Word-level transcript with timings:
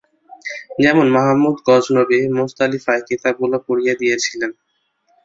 যেমন 0.83 1.05
মাহমুদ 1.15 1.57
গযনবী, 1.67 2.19
মুতাযিলাদের 2.37 3.05
কিতাবগুলো 3.09 3.57
পুড়িয়ে 3.65 3.93
দিয়েছিলেন। 4.01 4.51